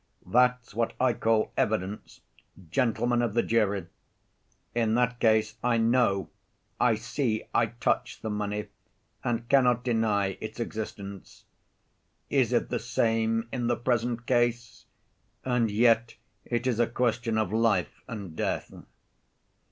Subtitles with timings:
[0.25, 2.21] That's what I call evidence,
[2.71, 3.85] gentlemen of the jury!
[4.73, 6.31] In that case I know,
[6.79, 8.69] I see, I touch the money,
[9.23, 11.45] and cannot deny its existence.
[12.31, 14.87] Is it the same in the present case?
[15.45, 16.15] And yet
[16.45, 18.73] it is a question of life and death.